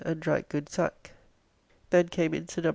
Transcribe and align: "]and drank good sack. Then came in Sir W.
"]and 0.03 0.19
drank 0.19 0.49
good 0.49 0.67
sack. 0.67 1.11
Then 1.91 2.09
came 2.09 2.33
in 2.33 2.47
Sir 2.47 2.63
W. 2.63 2.69